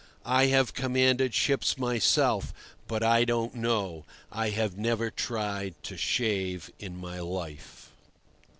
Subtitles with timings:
[0.25, 2.55] I have commanded ships myself,
[2.87, 7.91] but I don't know; I have never tried to shave in my life.